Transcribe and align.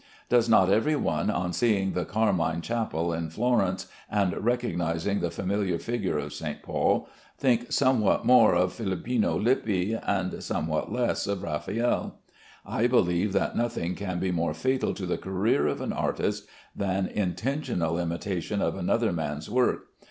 Does 0.29 0.49
not 0.49 0.71
every 0.71 0.95
one, 0.95 1.29
on 1.29 1.53
seeing 1.53 1.93
the 1.93 2.05
Carmine 2.05 2.61
Chapel 2.61 3.13
at 3.13 3.31
Florence, 3.31 3.85
and 4.09 4.35
recognizing 4.43 5.19
the 5.19 5.29
familiar 5.29 5.77
figure 5.77 6.17
of 6.17 6.33
St. 6.33 6.63
Paul, 6.63 7.07
think 7.37 7.71
somewhat 7.71 8.25
more 8.25 8.55
of 8.55 8.73
Philippino 8.73 9.35
Lippi 9.37 9.93
and 9.93 10.41
somewhat 10.41 10.91
less 10.91 11.27
of 11.27 11.43
Raffaelle? 11.43 12.15
I 12.65 12.87
believe 12.87 13.31
that 13.33 13.55
nothing 13.55 13.93
can 13.93 14.17
be 14.19 14.31
more 14.31 14.55
fatal 14.55 14.95
to 14.95 15.05
the 15.05 15.19
career 15.19 15.67
of 15.67 15.81
an 15.81 15.93
artist 15.93 16.47
than 16.75 17.05
intentional 17.05 17.99
imitation 17.99 18.59
of 18.59 18.75
another 18.75 19.13
man's 19.13 19.51
work. 19.51 19.85